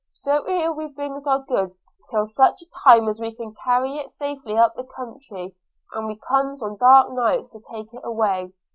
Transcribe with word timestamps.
So 0.09 0.43
here 0.45 0.71
we 0.71 0.87
brings 0.87 1.27
our 1.27 1.43
goods 1.43 1.85
till 2.09 2.25
such 2.25 2.63
time 2.83 3.07
as 3.07 3.19
we 3.19 3.35
can 3.35 3.53
carry 3.63 3.97
it 3.97 4.09
safely 4.09 4.57
up 4.57 4.75
the 4.75 4.83
country, 4.83 5.53
and 5.93 6.07
we 6.07 6.19
comes 6.27 6.63
on 6.63 6.77
dark 6.77 7.11
nights 7.11 7.51
to 7.51 7.61
take 7.71 7.93
it 7.93 8.01
away.' 8.03 8.51